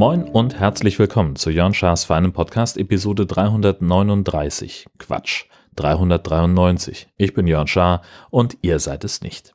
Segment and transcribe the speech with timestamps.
[0.00, 4.86] Moin und herzlich willkommen zu Jörn Schaas feinem Podcast Episode 339.
[4.96, 5.44] Quatsch,
[5.76, 7.08] 393.
[7.18, 8.00] Ich bin Jörn Schaar
[8.30, 9.52] und ihr seid es nicht.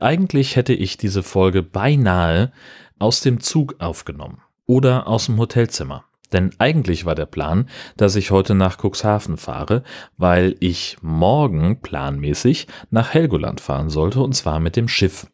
[0.00, 2.50] Eigentlich hätte ich diese Folge beinahe
[2.98, 6.04] aus dem Zug aufgenommen oder aus dem Hotelzimmer.
[6.32, 9.82] Denn eigentlich war der Plan, dass ich heute nach Cuxhaven fahre,
[10.16, 15.26] weil ich morgen planmäßig nach Helgoland fahren sollte und zwar mit dem Schiff.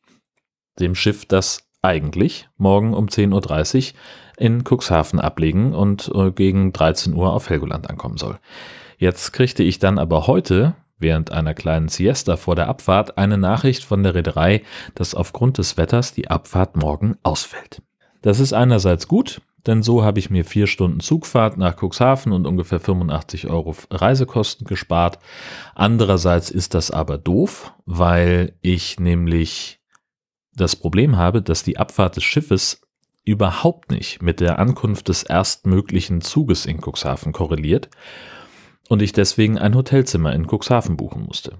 [0.79, 3.99] Dem Schiff, das eigentlich morgen um 10.30 Uhr
[4.37, 8.39] in Cuxhaven ablegen und äh, gegen 13 Uhr auf Helgoland ankommen soll.
[8.99, 13.85] Jetzt kriegte ich dann aber heute während einer kleinen Siesta vor der Abfahrt eine Nachricht
[13.85, 14.63] von der Reederei,
[14.95, 17.83] dass aufgrund des Wetters die Abfahrt morgen ausfällt.
[18.23, 22.47] Das ist einerseits gut, denn so habe ich mir vier Stunden Zugfahrt nach Cuxhaven und
[22.47, 25.19] ungefähr 85 Euro Reisekosten gespart.
[25.75, 29.81] Andererseits ist das aber doof, weil ich nämlich
[30.55, 32.83] das Problem habe, dass die Abfahrt des Schiffes
[33.25, 37.91] überhaupt nicht mit der Ankunft des erstmöglichen Zuges in Cuxhaven korreliert
[38.89, 41.59] und ich deswegen ein Hotelzimmer in Cuxhaven buchen musste.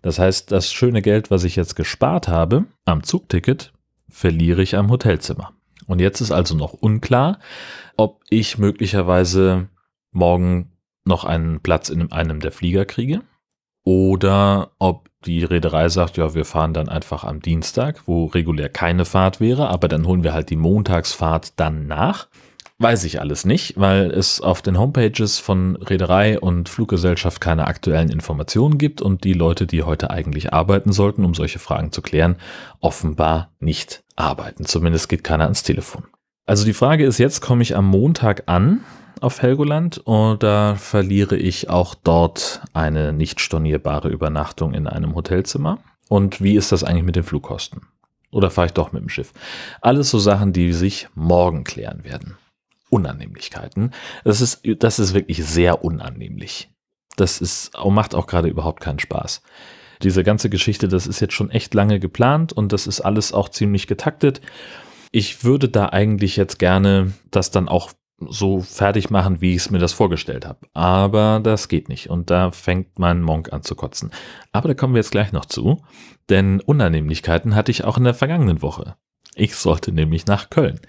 [0.00, 3.72] Das heißt, das schöne Geld, was ich jetzt gespart habe am Zugticket,
[4.08, 5.52] verliere ich am Hotelzimmer.
[5.86, 7.38] Und jetzt ist also noch unklar,
[7.96, 9.68] ob ich möglicherweise
[10.10, 10.72] morgen
[11.04, 13.22] noch einen Platz in einem der Flieger kriege
[13.84, 19.04] oder ob die Reederei sagt, ja, wir fahren dann einfach am Dienstag, wo regulär keine
[19.04, 22.28] Fahrt wäre, aber dann holen wir halt die Montagsfahrt dann nach.
[22.82, 28.08] Weiß ich alles nicht, weil es auf den Homepages von Reederei und Fluggesellschaft keine aktuellen
[28.08, 32.34] Informationen gibt und die Leute, die heute eigentlich arbeiten sollten, um solche Fragen zu klären,
[32.80, 34.64] offenbar nicht arbeiten.
[34.64, 36.06] Zumindest geht keiner ans Telefon.
[36.44, 38.80] Also die Frage ist jetzt, komme ich am Montag an
[39.20, 45.78] auf Helgoland oder verliere ich auch dort eine nicht stornierbare Übernachtung in einem Hotelzimmer?
[46.08, 47.82] Und wie ist das eigentlich mit den Flugkosten?
[48.32, 49.32] Oder fahre ich doch mit dem Schiff?
[49.80, 52.38] Alles so Sachen, die sich morgen klären werden.
[52.92, 53.92] Unannehmlichkeiten.
[54.22, 56.70] Das ist, das ist wirklich sehr unannehmlich.
[57.16, 59.42] Das ist, macht auch gerade überhaupt keinen Spaß.
[60.02, 63.48] Diese ganze Geschichte, das ist jetzt schon echt lange geplant und das ist alles auch
[63.48, 64.40] ziemlich getaktet.
[65.10, 67.92] Ich würde da eigentlich jetzt gerne das dann auch
[68.28, 70.60] so fertig machen, wie ich es mir das vorgestellt habe.
[70.74, 72.10] Aber das geht nicht.
[72.10, 74.10] Und da fängt mein Monk an zu kotzen.
[74.52, 75.82] Aber da kommen wir jetzt gleich noch zu.
[76.28, 78.96] Denn Unannehmlichkeiten hatte ich auch in der vergangenen Woche.
[79.34, 80.80] Ich sollte nämlich nach Köln.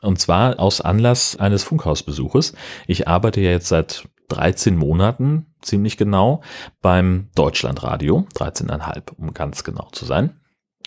[0.00, 2.54] Und zwar aus Anlass eines Funkhausbesuches.
[2.86, 6.42] Ich arbeite ja jetzt seit 13 Monaten, ziemlich genau,
[6.80, 8.26] beim Deutschlandradio.
[8.34, 10.40] 13,5, um ganz genau zu sein.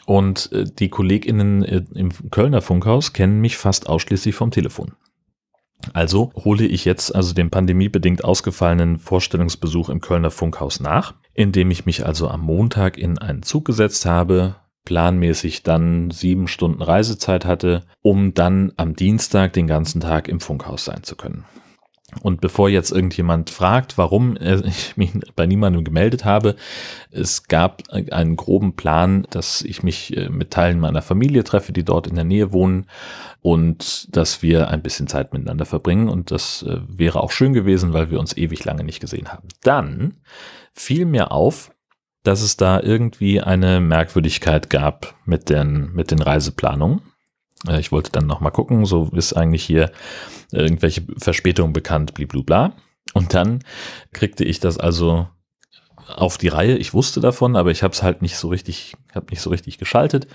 [0.05, 4.93] Und äh, die KollegInnen äh, im Kölner Funkhaus kennen mich fast ausschließlich vom Telefon.
[5.93, 11.85] Also hole ich jetzt also den pandemiebedingt ausgefallenen Vorstellungsbesuch im Kölner Funkhaus nach, indem ich
[11.85, 14.55] mich also am Montag in einen Zug gesetzt habe,
[14.85, 20.85] planmäßig dann sieben Stunden Reisezeit hatte, um dann am Dienstag den ganzen Tag im Funkhaus
[20.85, 21.45] sein zu können.
[22.21, 26.55] Und bevor jetzt irgendjemand fragt, warum ich mich bei niemandem gemeldet habe,
[27.11, 31.83] es gab einen groben Plan, dass ich mich äh, mit Teilen meiner Familie treffe, die
[31.83, 32.85] dort in der Nähe wohnen
[33.41, 36.09] und dass wir ein bisschen Zeit miteinander verbringen.
[36.09, 39.47] Und das äh, wäre auch schön gewesen, weil wir uns ewig lange nicht gesehen haben.
[39.63, 40.15] Dann
[40.73, 41.71] fiel mir auf,
[42.25, 47.01] dass es da irgendwie eine Merkwürdigkeit gab mit den, mit den Reiseplanungen.
[47.67, 49.91] Äh, ich wollte dann nochmal gucken, so ist eigentlich hier
[50.51, 52.73] irgendwelche Verspätungen bekannt, bliblubla.
[53.13, 53.63] Und dann
[54.11, 55.27] kriegte ich das also
[56.07, 56.77] auf die Reihe.
[56.77, 59.77] Ich wusste davon, aber ich habe es halt nicht so richtig, habe nicht so richtig
[59.77, 60.27] geschaltet.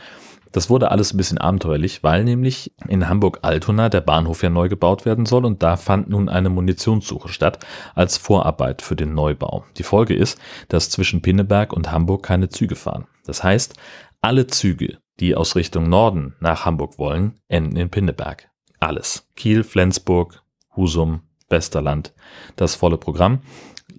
[0.52, 5.04] Das wurde alles ein bisschen abenteuerlich, weil nämlich in Hamburg-Altona der Bahnhof ja neu gebaut
[5.04, 9.64] werden soll und da fand nun eine Munitionssuche statt als Vorarbeit für den Neubau.
[9.76, 10.38] Die Folge ist,
[10.68, 13.06] dass zwischen Pinneberg und Hamburg keine Züge fahren.
[13.24, 13.74] Das heißt,
[14.20, 18.50] alle Züge, die aus Richtung Norden nach Hamburg wollen, enden in Pinneberg.
[18.80, 19.28] Alles.
[19.36, 20.42] Kiel, Flensburg,
[20.74, 22.12] Husum, Westerland.
[22.56, 23.40] Das volle Programm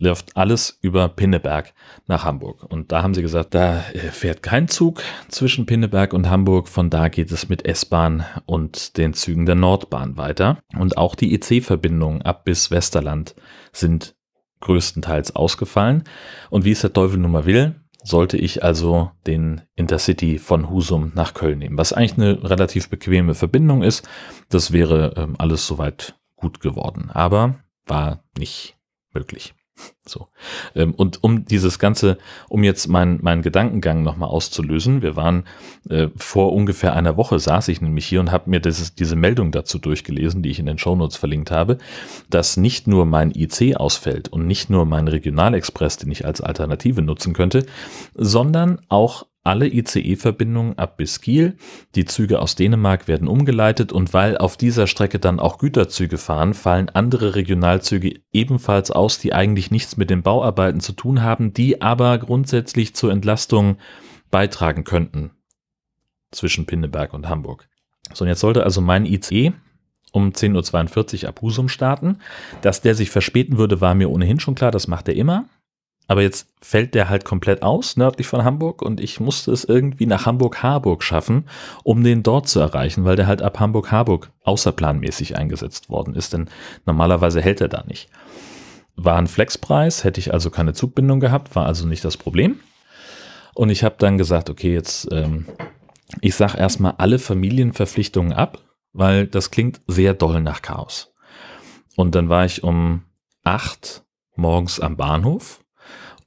[0.01, 1.73] läuft alles über Pinneberg
[2.07, 2.63] nach Hamburg.
[2.63, 6.67] Und da haben sie gesagt, da äh, fährt kein Zug zwischen Pinneberg und Hamburg.
[6.67, 10.57] Von da geht es mit S-Bahn und den Zügen der Nordbahn weiter.
[10.77, 13.35] Und auch die EC-Verbindungen ab bis Westerland
[13.71, 14.15] sind
[14.61, 16.03] größtenteils ausgefallen.
[16.49, 21.11] Und wie es der Teufel nun mal will, sollte ich also den Intercity von Husum
[21.13, 24.07] nach Köln nehmen, was eigentlich eine relativ bequeme Verbindung ist.
[24.49, 28.77] Das wäre ähm, alles soweit gut geworden, aber war nicht
[29.13, 29.53] möglich.
[30.05, 30.27] So.
[30.75, 32.17] Ähm, und um dieses Ganze,
[32.49, 35.43] um jetzt meinen mein Gedankengang nochmal auszulösen, wir waren
[35.89, 39.51] äh, vor ungefähr einer Woche, saß ich nämlich hier und habe mir dieses, diese Meldung
[39.51, 41.77] dazu durchgelesen, die ich in den Shownotes verlinkt habe,
[42.29, 47.01] dass nicht nur mein IC ausfällt und nicht nur mein Regionalexpress, den ich als Alternative
[47.01, 47.65] nutzen könnte,
[48.15, 51.57] sondern auch alle ICE-Verbindungen ab bis Kiel.
[51.95, 56.53] Die Züge aus Dänemark werden umgeleitet und weil auf dieser Strecke dann auch Güterzüge fahren,
[56.53, 61.81] fallen andere Regionalzüge ebenfalls aus, die eigentlich nichts mit den Bauarbeiten zu tun haben, die
[61.81, 63.77] aber grundsätzlich zur Entlastung
[64.29, 65.31] beitragen könnten
[66.31, 67.67] zwischen Pinneberg und Hamburg.
[68.13, 69.53] So, und jetzt sollte also mein ICE
[70.11, 72.17] um 10.42 Uhr ab Husum starten.
[72.61, 75.45] Dass der sich verspäten würde, war mir ohnehin schon klar, das macht er immer.
[76.11, 80.05] Aber jetzt fällt der halt komplett aus, nördlich von Hamburg, und ich musste es irgendwie
[80.05, 81.45] nach Hamburg-Harburg schaffen,
[81.85, 86.49] um den dort zu erreichen, weil der halt ab Hamburg-Harburg außerplanmäßig eingesetzt worden ist, denn
[86.85, 88.09] normalerweise hält er da nicht.
[88.97, 92.59] War ein Flexpreis, hätte ich also keine Zugbindung gehabt, war also nicht das Problem.
[93.55, 95.45] Und ich habe dann gesagt, okay, jetzt, ähm,
[96.19, 98.57] ich sag erstmal alle Familienverpflichtungen ab,
[98.91, 101.13] weil das klingt sehr doll nach Chaos.
[101.95, 103.03] Und dann war ich um
[103.45, 104.03] acht
[104.35, 105.60] morgens am Bahnhof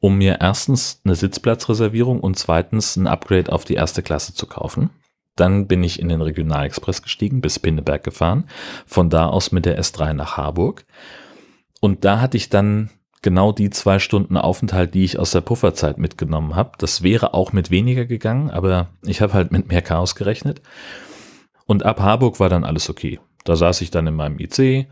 [0.01, 4.91] um mir erstens eine Sitzplatzreservierung und zweitens ein Upgrade auf die erste Klasse zu kaufen.
[5.37, 8.45] Dann bin ich in den Regionalexpress gestiegen, bis Pinneberg gefahren,
[8.87, 10.85] von da aus mit der S3 nach Harburg.
[11.81, 12.91] Und da hatte ich dann
[13.23, 16.73] genau die zwei Stunden Aufenthalt, die ich aus der Pufferzeit mitgenommen habe.
[16.79, 20.61] Das wäre auch mit weniger gegangen, aber ich habe halt mit mehr Chaos gerechnet.
[21.67, 23.19] Und ab Harburg war dann alles okay.
[23.45, 24.87] Da saß ich dann in meinem IC, äh,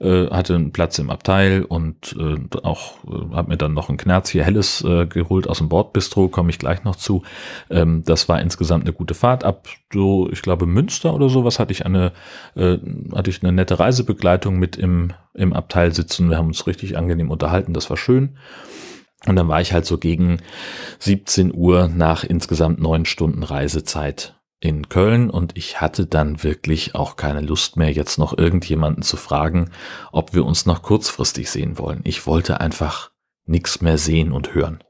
[0.00, 4.30] hatte einen Platz im Abteil und äh, auch äh, habe mir dann noch ein Knerz
[4.30, 7.22] hier Helles äh, geholt aus dem Bordbistro, komme ich gleich noch zu.
[7.68, 9.44] Ähm, das war insgesamt eine gute Fahrt.
[9.44, 12.12] Ab so, ich glaube, Münster oder sowas hatte ich eine,
[12.54, 12.78] äh,
[13.14, 16.30] hatte ich eine nette Reisebegleitung mit im, im Abteil sitzen.
[16.30, 18.38] Wir haben uns richtig angenehm unterhalten, das war schön.
[19.26, 20.38] Und dann war ich halt so gegen
[21.00, 27.16] 17 Uhr nach insgesamt neun Stunden Reisezeit in Köln und ich hatte dann wirklich auch
[27.16, 29.70] keine Lust mehr, jetzt noch irgendjemanden zu fragen,
[30.10, 32.00] ob wir uns noch kurzfristig sehen wollen.
[32.04, 33.10] Ich wollte einfach
[33.46, 34.82] nichts mehr sehen und hören.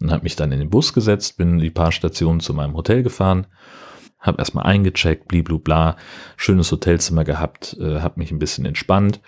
[0.00, 3.02] Und habe mich dann in den Bus gesetzt, bin die paar Stationen zu meinem Hotel
[3.02, 3.46] gefahren,
[4.18, 5.96] habe erstmal eingecheckt, bliblubla,
[6.36, 9.20] schönes Hotelzimmer gehabt, äh, habe mich ein bisschen entspannt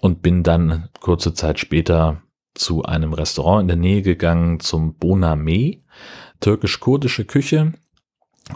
[0.00, 2.22] und bin dann kurze Zeit später
[2.54, 5.82] zu einem Restaurant in der Nähe gegangen, zum Boname,
[6.40, 7.74] türkisch-kurdische Küche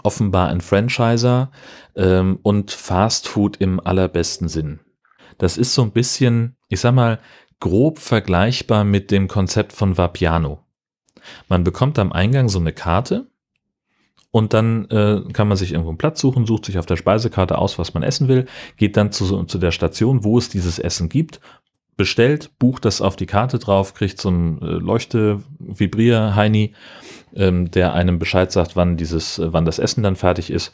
[0.03, 1.51] offenbar ein Franchiser
[1.97, 4.81] ähm, und Fast Food im allerbesten Sinn.
[5.39, 7.21] Das ist so ein bisschen, ich sag mal,
[7.61, 10.61] grob vergleichbar mit dem Konzept von Vapiano.
[11.49, 13.27] Man bekommt am Eingang so eine Karte
[14.31, 17.59] und dann äh, kann man sich irgendwo einen Platz suchen, sucht sich auf der Speisekarte
[17.59, 18.47] aus, was man essen will,
[18.77, 21.41] geht dann zu, zu der Station, wo es dieses Essen gibt,
[21.99, 26.75] bestellt, bucht das auf die Karte drauf, kriegt so ein äh, Leuchte-Vibrier-Heini
[27.35, 30.73] ähm, der einem Bescheid sagt, wann dieses, äh, wann das Essen dann fertig ist.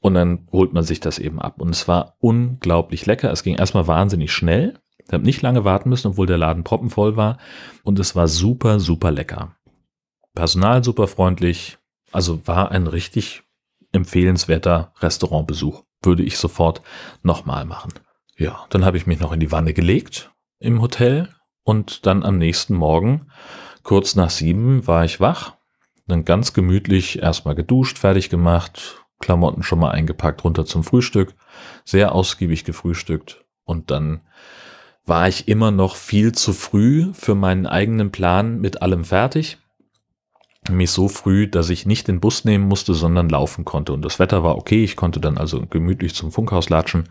[0.00, 1.60] Und dann holt man sich das eben ab.
[1.60, 3.30] Und es war unglaublich lecker.
[3.30, 4.78] Es ging erstmal wahnsinnig schnell.
[5.06, 7.38] Ich habe nicht lange warten müssen, obwohl der Laden proppenvoll war.
[7.82, 9.56] Und es war super, super lecker.
[10.34, 11.78] Personal super freundlich.
[12.12, 13.42] Also war ein richtig
[13.92, 15.84] empfehlenswerter Restaurantbesuch.
[16.02, 16.82] Würde ich sofort
[17.22, 17.92] nochmal machen.
[18.36, 20.33] Ja, dann habe ich mich noch in die Wanne gelegt
[20.64, 21.28] im Hotel
[21.62, 23.28] und dann am nächsten Morgen,
[23.82, 25.54] kurz nach sieben, war ich wach
[26.06, 31.34] dann ganz gemütlich erstmal geduscht, fertig gemacht, Klamotten schon mal eingepackt, runter zum Frühstück,
[31.84, 34.20] sehr ausgiebig gefrühstückt und dann
[35.06, 39.58] war ich immer noch viel zu früh für meinen eigenen Plan mit allem fertig.
[40.70, 43.92] Mich so früh, dass ich nicht den Bus nehmen musste, sondern laufen konnte.
[43.92, 44.82] Und das Wetter war okay.
[44.82, 47.04] Ich konnte dann also gemütlich zum Funkhaus latschen.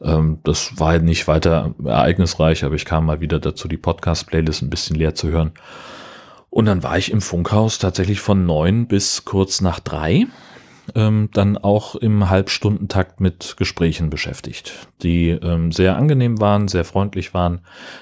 [0.00, 4.70] Ähm, das war nicht weiter ereignisreich, aber ich kam mal wieder dazu, die Podcast-Playlist ein
[4.70, 5.52] bisschen leer zu hören.
[6.48, 10.26] Und dann war ich im Funkhaus tatsächlich von neun bis kurz nach drei.
[10.94, 17.32] Ähm, dann auch im Halbstundentakt mit Gesprächen beschäftigt, die ähm, sehr angenehm waren, sehr freundlich
[17.34, 17.60] waren,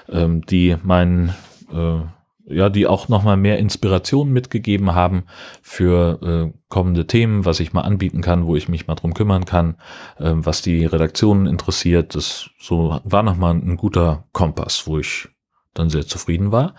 [0.09, 1.29] ähm, die meinen,
[1.71, 1.99] äh,
[2.45, 5.23] ja, die auch nochmal mehr Inspiration mitgegeben haben
[5.61, 9.45] für äh, kommende Themen, was ich mal anbieten kann, wo ich mich mal drum kümmern
[9.45, 9.75] kann,
[10.17, 12.15] äh, was die Redaktionen interessiert.
[12.15, 15.29] Das so war nochmal ein guter Kompass, wo ich
[15.73, 16.75] dann sehr zufrieden war.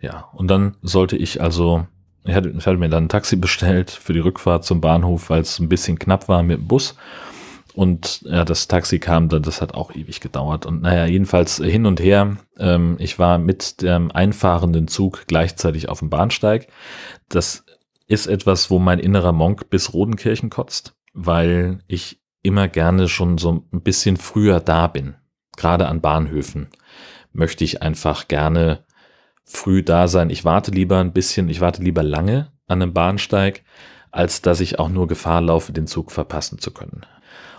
[0.00, 1.86] Ja, und dann sollte ich also,
[2.24, 5.40] ich hatte, ich hatte mir dann ein Taxi bestellt für die Rückfahrt zum Bahnhof, weil
[5.40, 6.96] es ein bisschen knapp war mit dem Bus.
[7.74, 10.66] Und ja, das Taxi kam dann, das hat auch ewig gedauert.
[10.66, 12.36] Und naja, jedenfalls hin und her.
[12.58, 16.68] Ähm, ich war mit dem einfahrenden Zug gleichzeitig auf dem Bahnsteig.
[17.28, 17.64] Das
[18.06, 23.64] ist etwas, wo mein innerer Monk bis Rodenkirchen kotzt, weil ich immer gerne schon so
[23.72, 25.14] ein bisschen früher da bin.
[25.56, 26.68] Gerade an Bahnhöfen
[27.32, 28.84] möchte ich einfach gerne
[29.44, 30.30] früh da sein.
[30.30, 33.62] Ich warte lieber ein bisschen, ich warte lieber lange an einem Bahnsteig,
[34.10, 37.06] als dass ich auch nur Gefahr laufe, den Zug verpassen zu können.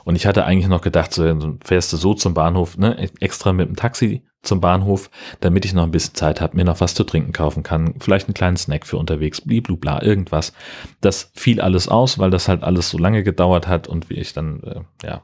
[0.03, 3.67] Und ich hatte eigentlich noch gedacht, so fährst du so zum Bahnhof, ne, extra mit
[3.67, 7.03] dem Taxi zum Bahnhof, damit ich noch ein bisschen Zeit habe, mir noch was zu
[7.05, 10.53] trinken kaufen kann, vielleicht einen kleinen Snack für unterwegs, bliblubla, irgendwas.
[11.01, 14.33] Das fiel alles aus, weil das halt alles so lange gedauert hat und wie ich
[14.33, 15.22] dann, äh, ja,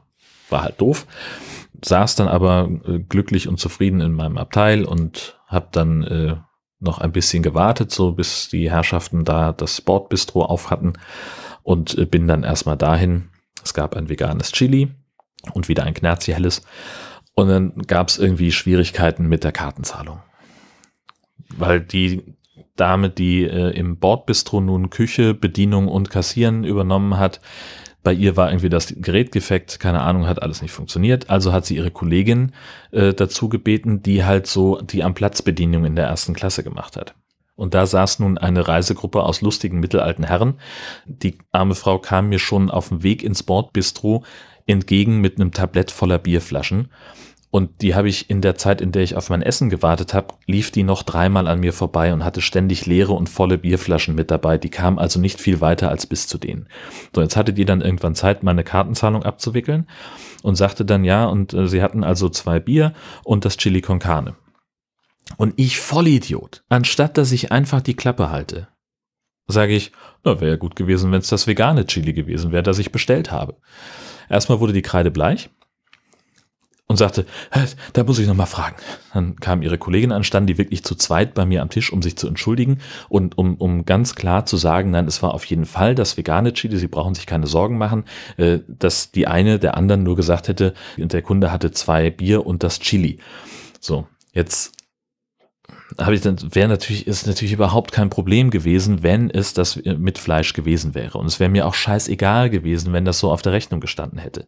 [0.48, 1.06] war halt doof.
[1.84, 6.36] Saß dann aber äh, glücklich und zufrieden in meinem Abteil und habe dann äh,
[6.80, 10.94] noch ein bisschen gewartet, so bis die Herrschaften da das Bordbistro auf hatten
[11.62, 13.28] und äh, bin dann erstmal dahin.
[13.64, 14.88] Es gab ein veganes Chili
[15.52, 16.62] und wieder ein Knerzi helles
[17.34, 20.20] und dann gab es irgendwie Schwierigkeiten mit der Kartenzahlung.
[21.56, 22.36] Weil die
[22.76, 27.40] Dame, die äh, im Bordbistro nun Küche, Bedienung und Kassieren übernommen hat,
[28.02, 31.28] bei ihr war irgendwie das Gerät gefeckt, keine Ahnung, hat alles nicht funktioniert.
[31.28, 32.52] Also hat sie ihre Kollegin
[32.92, 36.96] äh, dazu gebeten, die halt so die am Platz Bedienung in der ersten Klasse gemacht
[36.96, 37.14] hat.
[37.60, 40.54] Und da saß nun eine Reisegruppe aus lustigen mittelalten Herren.
[41.04, 44.24] Die arme Frau kam mir schon auf dem Weg ins Bordbistro
[44.66, 46.88] entgegen mit einem Tablett voller Bierflaschen.
[47.50, 50.36] Und die habe ich in der Zeit, in der ich auf mein Essen gewartet habe,
[50.46, 54.30] lief die noch dreimal an mir vorbei und hatte ständig leere und volle Bierflaschen mit
[54.30, 54.56] dabei.
[54.56, 56.66] Die kam also nicht viel weiter als bis zu denen.
[57.14, 59.86] So, jetzt hatte die dann irgendwann Zeit, meine Kartenzahlung abzuwickeln
[60.42, 63.98] und sagte dann ja, und äh, sie hatten also zwei Bier und das Chili con
[63.98, 64.34] Carne.
[65.36, 68.68] Und ich Vollidiot, anstatt dass ich einfach die Klappe halte,
[69.46, 69.92] sage ich,
[70.24, 73.30] na, wäre ja gut gewesen, wenn es das vegane Chili gewesen wäre, das ich bestellt
[73.30, 73.56] habe.
[74.28, 75.50] Erstmal wurde die Kreide bleich
[76.90, 77.24] und sagte,
[77.92, 78.74] da muss ich noch mal fragen.
[79.14, 82.02] Dann kam ihre Kollegin an, stand die wirklich zu zweit bei mir am Tisch, um
[82.02, 85.66] sich zu entschuldigen und um, um ganz klar zu sagen, nein, es war auf jeden
[85.66, 88.06] Fall das vegane Chili, Sie brauchen sich keine Sorgen machen,
[88.38, 92.64] äh, dass die eine der anderen nur gesagt hätte, der Kunde hatte zwei Bier und
[92.64, 93.20] das Chili.
[93.78, 94.72] So, jetzt
[95.98, 100.18] habe ich dann, wäre natürlich, ist natürlich überhaupt kein Problem gewesen, wenn es das mit
[100.18, 101.18] Fleisch gewesen wäre.
[101.18, 104.46] Und es wäre mir auch scheißegal gewesen, wenn das so auf der Rechnung gestanden hätte.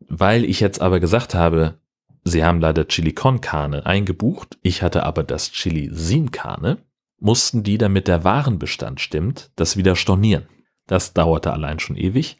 [0.00, 1.78] Weil ich jetzt aber gesagt habe,
[2.24, 6.78] sie haben leider Chili con Carne eingebucht, ich hatte aber das Chili Sin Carne,
[7.18, 10.46] mussten die, damit der Warenbestand stimmt, das wieder stornieren.
[10.86, 12.38] Das dauerte allein schon ewig.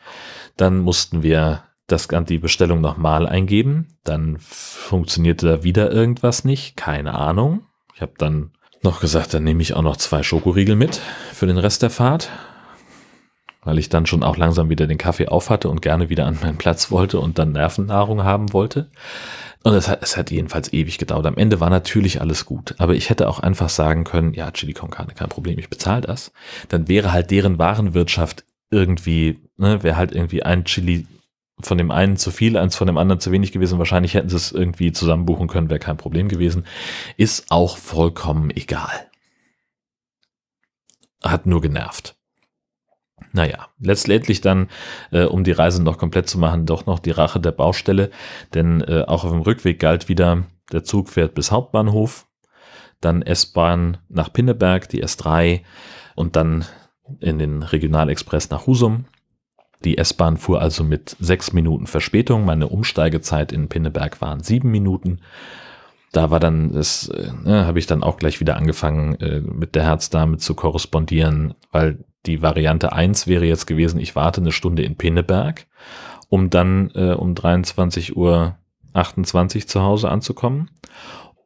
[0.56, 3.98] Dann mussten wir das, die Bestellung nochmal eingeben.
[4.04, 6.76] Dann funktionierte da wieder irgendwas nicht.
[6.76, 7.66] Keine Ahnung.
[7.96, 11.00] Ich habe dann noch gesagt, dann nehme ich auch noch zwei Schokoriegel mit
[11.32, 12.30] für den Rest der Fahrt
[13.66, 16.38] weil ich dann schon auch langsam wieder den Kaffee auf hatte und gerne wieder an
[16.40, 18.90] meinen Platz wollte und dann Nervennahrung haben wollte.
[19.64, 21.26] Und es hat, es hat jedenfalls ewig gedauert.
[21.26, 22.76] Am Ende war natürlich alles gut.
[22.78, 26.02] Aber ich hätte auch einfach sagen können, ja, Chili con Carne, kein Problem, ich bezahle
[26.02, 26.30] das.
[26.68, 31.08] Dann wäre halt deren Warenwirtschaft irgendwie, ne, wäre halt irgendwie ein Chili
[31.60, 33.78] von dem einen zu viel, eins von dem anderen zu wenig gewesen.
[33.78, 36.66] Wahrscheinlich hätten sie es irgendwie zusammenbuchen können, wäre kein Problem gewesen.
[37.16, 39.10] Ist auch vollkommen egal.
[41.22, 42.16] Hat nur genervt.
[43.32, 44.68] Naja, letztendlich dann,
[45.10, 48.10] äh, um die Reise noch komplett zu machen, doch noch die Rache der Baustelle,
[48.54, 52.26] denn äh, auch auf dem Rückweg galt wieder, der Zug fährt bis Hauptbahnhof,
[53.00, 55.62] dann S-Bahn nach Pinneberg, die S3
[56.14, 56.64] und dann
[57.20, 59.06] in den Regionalexpress nach Husum.
[59.86, 62.44] Die S-Bahn fuhr also mit sechs Minuten Verspätung.
[62.44, 65.20] Meine Umsteigezeit in Pinneberg waren sieben Minuten.
[66.10, 69.76] Da war dann, das äh, ne, habe ich dann auch gleich wieder angefangen, äh, mit
[69.76, 74.82] der Herzdame zu korrespondieren, weil die Variante 1 wäre jetzt gewesen, ich warte eine Stunde
[74.82, 75.68] in Pinneberg,
[76.28, 78.56] um dann äh, um 23 Uhr
[78.92, 80.68] 28 zu Hause anzukommen.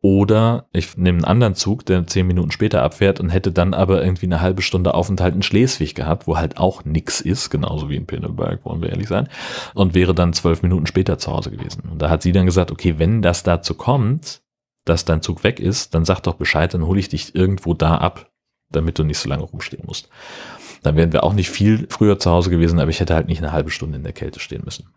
[0.02, 4.02] Oder ich nehme einen anderen Zug, der zehn Minuten später abfährt und hätte dann aber
[4.02, 7.96] irgendwie eine halbe Stunde Aufenthalt in Schleswig gehabt, wo halt auch nix ist, genauso wie
[7.96, 9.28] in Pinneberg, wollen wir ehrlich sein,
[9.74, 11.82] und wäre dann zwölf Minuten später zu Hause gewesen.
[11.90, 14.40] Und da hat sie dann gesagt, okay, wenn das dazu kommt,
[14.86, 17.96] dass dein Zug weg ist, dann sag doch Bescheid, dann hole ich dich irgendwo da
[17.96, 18.30] ab,
[18.70, 20.08] damit du nicht so lange rumstehen musst.
[20.82, 23.42] Dann wären wir auch nicht viel früher zu Hause gewesen, aber ich hätte halt nicht
[23.42, 24.88] eine halbe Stunde in der Kälte stehen müssen.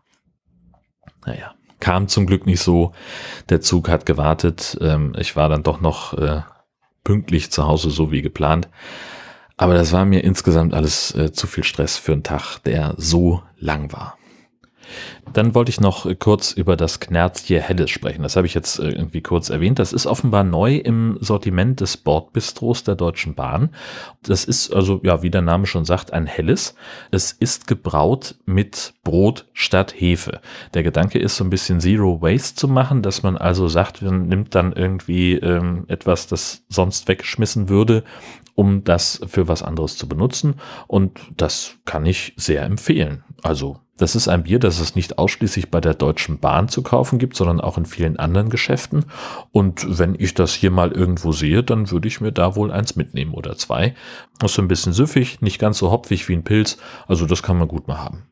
[1.26, 2.94] Naja, kam zum Glück nicht so.
[3.50, 4.78] Der Zug hat gewartet.
[4.80, 6.42] Ähm, ich war dann doch noch äh,
[7.04, 8.70] pünktlich zu Hause, so wie geplant.
[9.58, 13.44] Aber das war mir insgesamt alles äh, zu viel Stress für einen Tag, der so
[13.60, 14.18] lang war.
[15.32, 18.24] Dann wollte ich noch kurz über das Knerzje Helles sprechen.
[18.24, 19.80] Das habe ich jetzt äh, irgendwie kurz erwähnt.
[19.80, 23.70] Das ist offenbar neu im Sortiment des Bordbistros der Deutschen Bahn.
[24.24, 26.76] Das ist also, ja, wie der Name schon sagt, ein Helles.
[27.12, 30.42] Es ist gebraut mit Brot statt Hefe.
[30.74, 34.28] Der Gedanke ist so ein bisschen Zero Waste zu machen, dass man also sagt, man
[34.28, 38.04] nimmt dann irgendwie ähm, etwas, das sonst weggeschmissen würde
[38.56, 40.56] um das für was anderes zu benutzen.
[40.88, 43.24] Und das kann ich sehr empfehlen.
[43.44, 47.20] Also, das ist ein Bier, das es nicht ausschließlich bei der Deutschen Bahn zu kaufen
[47.20, 49.06] gibt, sondern auch in vielen anderen Geschäften.
[49.52, 52.96] Und wenn ich das hier mal irgendwo sehe, dann würde ich mir da wohl eins
[52.96, 53.96] mitnehmen oder zwei.
[54.42, 56.78] Ist so ein bisschen süffig, nicht ganz so hopfig wie ein Pilz.
[57.06, 58.24] Also, das kann man gut mal haben.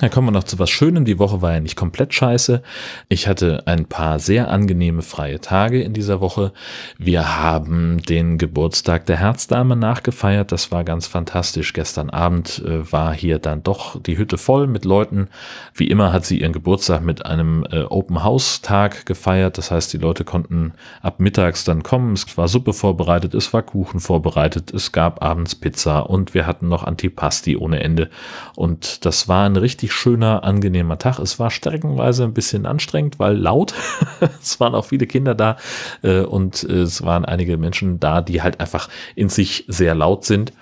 [0.00, 1.04] Dann kommen wir noch zu was Schönem.
[1.04, 2.62] Die Woche war ja nicht komplett scheiße.
[3.08, 6.52] Ich hatte ein paar sehr angenehme freie Tage in dieser Woche.
[6.98, 10.52] Wir haben den Geburtstag der Herzdame nachgefeiert.
[10.52, 11.72] Das war ganz fantastisch.
[11.72, 15.28] Gestern Abend äh, war hier dann doch die Hütte voll mit Leuten.
[15.74, 19.58] Wie immer hat sie ihren Geburtstag mit einem äh, Open House Tag gefeiert.
[19.58, 20.72] Das heißt, die Leute konnten
[21.02, 22.14] ab mittags dann kommen.
[22.14, 26.68] Es war Suppe vorbereitet, es war Kuchen vorbereitet, es gab abends Pizza und wir hatten
[26.68, 28.10] noch Antipasti ohne Ende.
[28.56, 31.18] Und das war eine richtig schöner, angenehmer Tag.
[31.18, 33.74] Es war streckenweise ein bisschen anstrengend, weil laut.
[34.40, 35.56] es waren auch viele Kinder da
[36.02, 40.24] äh, und äh, es waren einige Menschen da, die halt einfach in sich sehr laut
[40.24, 40.52] sind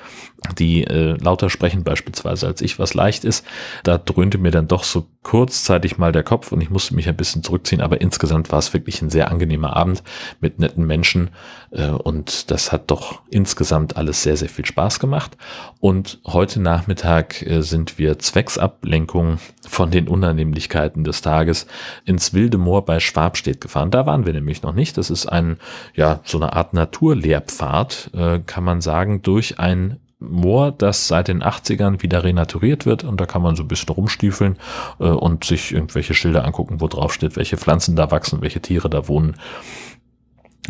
[0.58, 3.46] die äh, lauter sprechen beispielsweise als ich, was leicht ist.
[3.84, 7.16] Da dröhnte mir dann doch so kurzzeitig mal der Kopf und ich musste mich ein
[7.16, 10.02] bisschen zurückziehen, aber insgesamt war es wirklich ein sehr angenehmer Abend
[10.40, 11.30] mit netten Menschen
[11.70, 15.36] äh, und das hat doch insgesamt alles sehr, sehr viel Spaß gemacht.
[15.80, 18.18] Und heute Nachmittag äh, sind wir
[19.02, 21.66] Zwecksablenkung von den Unannehmlichkeiten des Tages
[22.04, 23.90] ins Wilde Moor bei Schwabstedt gefahren.
[23.90, 24.96] Da waren wir nämlich noch nicht.
[24.96, 25.58] Das ist ein,
[25.94, 31.42] ja, so eine Art Naturlehrpfad, äh, kann man sagen, durch ein Moor, das seit den
[31.42, 34.56] 80ern wieder renaturiert wird und da kann man so ein bisschen rumstiefeln
[35.00, 38.88] äh, und sich irgendwelche Schilder angucken, wo drauf steht, welche Pflanzen da wachsen, welche Tiere
[38.88, 39.34] da wohnen.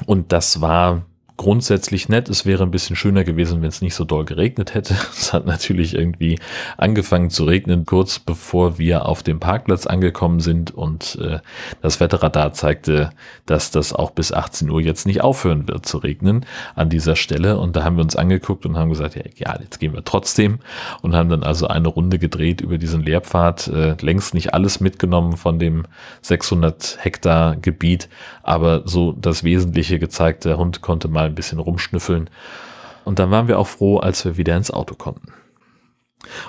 [0.06, 1.02] Und das war
[1.36, 2.28] grundsätzlich nett.
[2.28, 4.94] Es wäre ein bisschen schöner gewesen, wenn es nicht so doll geregnet hätte.
[5.22, 6.38] Es hat natürlich irgendwie
[6.76, 11.38] angefangen zu regnen, kurz bevor wir auf dem Parkplatz angekommen sind und äh,
[11.80, 13.10] das Wetterradar zeigte,
[13.46, 17.58] dass das auch bis 18 Uhr jetzt nicht aufhören wird zu regnen an dieser Stelle.
[17.58, 20.58] Und da haben wir uns angeguckt und haben gesagt, ja, ja jetzt gehen wir trotzdem
[21.02, 23.68] und haben dann also eine Runde gedreht über diesen Lehrpfad.
[23.68, 25.84] Äh, längst nicht alles mitgenommen von dem
[26.22, 28.08] 600 Hektar Gebiet,
[28.42, 30.44] aber so das Wesentliche gezeigt.
[30.44, 32.30] Der Hund konnte mal ein bisschen rumschnüffeln.
[33.04, 35.32] Und dann waren wir auch froh, als wir wieder ins Auto konnten.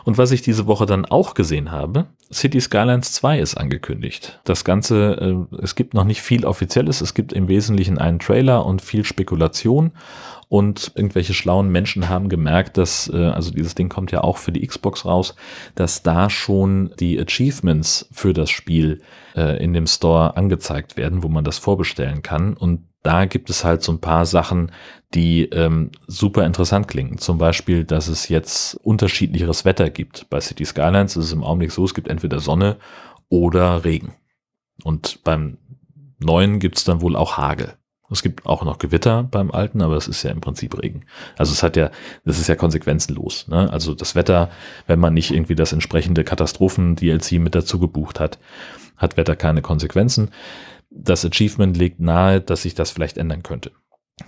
[0.03, 4.39] Und was ich diese Woche dann auch gesehen habe, City Skylines 2 ist angekündigt.
[4.44, 8.65] Das Ganze, äh, es gibt noch nicht viel Offizielles, es gibt im Wesentlichen einen Trailer
[8.65, 9.92] und viel Spekulation.
[10.50, 14.51] Und irgendwelche schlauen Menschen haben gemerkt, dass, äh, also dieses Ding kommt ja auch für
[14.51, 15.36] die Xbox raus,
[15.74, 19.01] dass da schon die Achievements für das Spiel
[19.36, 22.53] äh, in dem Store angezeigt werden, wo man das vorbestellen kann.
[22.53, 24.72] Und da gibt es halt so ein paar Sachen,
[25.13, 27.18] die ähm, super interessant klingen.
[27.18, 30.29] Zum Beispiel, dass es jetzt unterschiedlicheres Wetter gibt.
[30.29, 32.77] Bei City Skylines ist es im Augenblick so, es gibt entweder Sonne
[33.29, 34.13] oder Regen.
[34.83, 35.57] Und beim
[36.18, 37.74] neuen gibt es dann wohl auch Hagel.
[38.09, 41.05] Es gibt auch noch Gewitter beim alten, aber es ist ja im Prinzip Regen.
[41.37, 41.89] Also es hat ja,
[42.25, 43.48] das ist ja konsequenzenlos.
[43.48, 43.72] Ne?
[43.72, 44.50] Also das Wetter,
[44.87, 48.37] wenn man nicht irgendwie das entsprechende Katastrophen-DLC mit dazu gebucht hat,
[48.98, 50.29] hat Wetter keine Konsequenzen
[50.96, 53.72] das Achievement legt nahe, dass sich das vielleicht ändern könnte.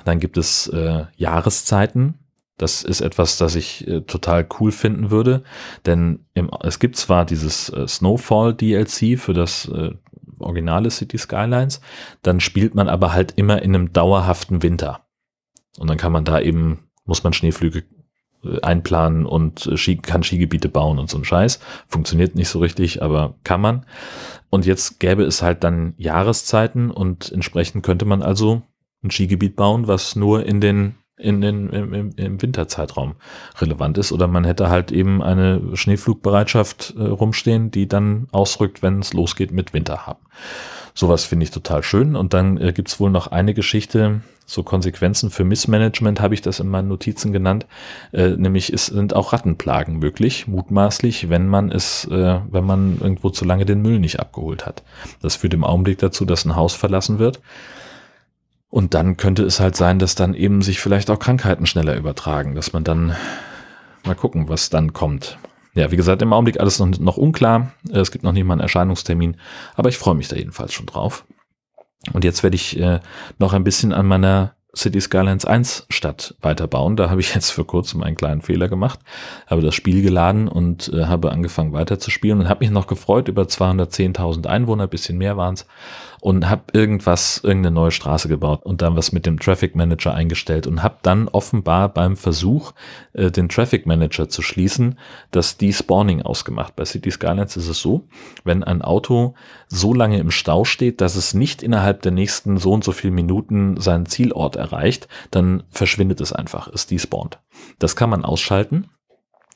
[0.04, 2.15] Dann gibt es äh, Jahreszeiten.
[2.58, 5.43] Das ist etwas, das ich äh, total cool finden würde,
[5.86, 9.91] denn im, es gibt zwar dieses äh, Snowfall DLC für das äh,
[10.39, 11.82] originale City Skylines,
[12.21, 15.06] dann spielt man aber halt immer in einem dauerhaften Winter.
[15.78, 17.84] Und dann kann man da eben, muss man Schneeflüge
[18.62, 21.60] einplanen und äh, Ski, kann Skigebiete bauen und so ein Scheiß.
[21.88, 23.86] Funktioniert nicht so richtig, aber kann man.
[24.49, 28.62] Und jetzt gäbe es halt dann Jahreszeiten und entsprechend könnte man also
[29.03, 33.15] ein Skigebiet bauen, was nur in den in den, im, im Winterzeitraum
[33.60, 34.12] relevant ist.
[34.12, 39.51] Oder man hätte halt eben eine Schneeflugbereitschaft äh, rumstehen, die dann ausrückt, wenn es losgeht
[39.51, 40.19] mit Winter haben.
[40.93, 42.15] Sowas finde ich total schön.
[42.15, 46.41] Und dann äh, gibt es wohl noch eine Geschichte, so Konsequenzen für Missmanagement habe ich
[46.41, 47.65] das in meinen Notizen genannt.
[48.12, 53.32] Äh, nämlich es sind auch Rattenplagen möglich, mutmaßlich, wenn man es, äh, wenn man irgendwo
[53.32, 54.84] zu lange den Müll nicht abgeholt hat.
[55.21, 57.41] Das führt im Augenblick dazu, dass ein Haus verlassen wird.
[58.75, 62.55] Und dann könnte es halt sein, dass dann eben sich vielleicht auch Krankheiten schneller übertragen,
[62.55, 63.15] dass man dann
[64.03, 65.38] mal gucken, was dann kommt.
[65.75, 67.71] Ja, wie gesagt, im Augenblick alles noch, noch unklar.
[67.89, 69.38] Es gibt noch nicht mal einen Erscheinungstermin,
[69.75, 71.23] aber ich freue mich da jedenfalls schon drauf.
[72.11, 72.99] Und jetzt werde ich äh,
[73.39, 76.97] noch ein bisschen an meiner City Skylines 1 Stadt weiterbauen.
[76.97, 78.99] Da habe ich jetzt vor kurzem einen kleinen Fehler gemacht,
[79.47, 83.43] habe das Spiel geladen und äh, habe angefangen weiterzuspielen und habe mich noch gefreut über
[83.43, 85.65] 210.000 Einwohner, bisschen mehr waren es
[86.25, 90.65] und habe irgendwas, irgendeine neue Straße gebaut und dann was mit dem Traffic Manager eingestellt
[90.65, 92.73] und habe dann offenbar beim Versuch,
[93.13, 94.97] äh, den Traffic Manager zu schließen,
[95.29, 96.75] das Despawning ausgemacht.
[96.75, 98.07] Bei City Skylines ist es so,
[98.43, 99.35] wenn ein Auto
[99.67, 103.11] so lange im Stau steht, dass es nicht innerhalb der nächsten so und so viel
[103.11, 107.38] Minuten seinen Zielort erreicht, dann verschwindet es einfach, es despawnt.
[107.77, 108.88] Das kann man ausschalten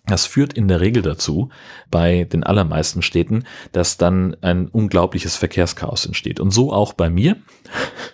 [0.05, 1.49] Das führt in der Regel dazu,
[1.91, 6.39] bei den allermeisten Städten, dass dann ein unglaubliches Verkehrschaos entsteht.
[6.39, 7.37] Und so auch bei mir.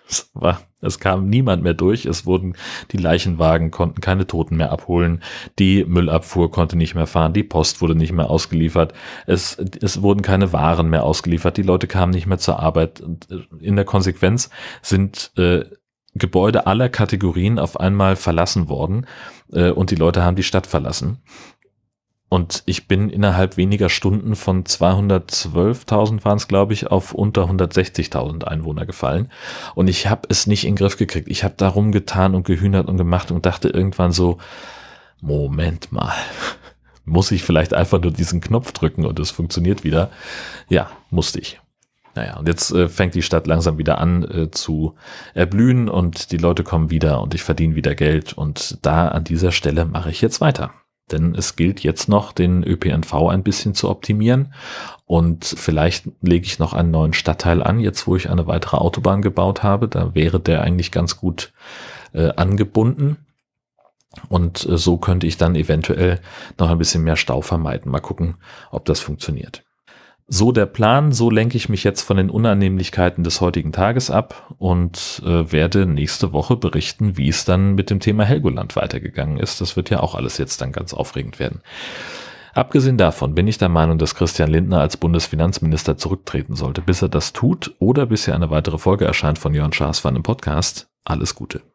[0.08, 2.06] Es, war, es kam niemand mehr durch.
[2.06, 2.56] Es wurden
[2.92, 5.24] die Leichenwagen konnten keine Toten mehr abholen.
[5.58, 7.34] Die Müllabfuhr konnte nicht mehr fahren.
[7.34, 8.94] Die Post wurde nicht mehr ausgeliefert.
[9.26, 11.58] Es, es wurden keine Waren mehr ausgeliefert.
[11.58, 13.02] Die Leute kamen nicht mehr zur Arbeit.
[13.02, 14.52] Und äh, in der Konsequenz
[14.84, 15.66] sind äh,
[16.16, 19.06] Gebäude aller Kategorien auf einmal verlassen worden
[19.52, 21.22] äh, und die Leute haben die Stadt verlassen.
[22.28, 28.44] Und ich bin innerhalb weniger Stunden von 212.000 waren es, glaube ich, auf unter 160.000
[28.44, 29.32] Einwohner gefallen.
[29.76, 31.28] Und ich habe es nicht in den Griff gekriegt.
[31.30, 34.40] Ich habe darum getan und gehühnert und gemacht und dachte irgendwann so,
[35.22, 36.16] Moment mal,
[37.06, 40.10] muss ich vielleicht einfach nur diesen Knopf drücken und es funktioniert wieder?
[40.68, 41.62] Ja, musste ich.
[42.16, 44.96] Naja, und jetzt äh, fängt die Stadt langsam wieder an äh, zu
[45.34, 49.52] erblühen und die Leute kommen wieder und ich verdiene wieder Geld und da an dieser
[49.52, 50.72] Stelle mache ich jetzt weiter.
[51.12, 54.54] Denn es gilt jetzt noch, den ÖPNV ein bisschen zu optimieren.
[55.06, 59.22] Und vielleicht lege ich noch einen neuen Stadtteil an, jetzt wo ich eine weitere Autobahn
[59.22, 59.88] gebaut habe.
[59.88, 61.54] Da wäre der eigentlich ganz gut
[62.14, 63.18] äh, angebunden.
[64.30, 66.22] Und äh, so könnte ich dann eventuell
[66.58, 67.92] noch ein bisschen mehr Stau vermeiden.
[67.92, 68.36] Mal gucken,
[68.72, 69.65] ob das funktioniert.
[70.28, 74.56] So der Plan, so lenke ich mich jetzt von den Unannehmlichkeiten des heutigen Tages ab
[74.58, 79.62] und äh, werde nächste Woche berichten, wie es dann mit dem Thema Helgoland weitergegangen ist.
[79.62, 81.62] Das wird ja auch alles jetzt dann ganz aufregend werden.
[82.56, 86.82] Abgesehen davon bin ich der Meinung, dass Christian Lindner als Bundesfinanzminister zurücktreten sollte.
[86.82, 90.08] Bis er das tut oder bis hier eine weitere Folge erscheint von Jörn Schaas für
[90.08, 90.88] einen Podcast.
[91.04, 91.75] Alles Gute.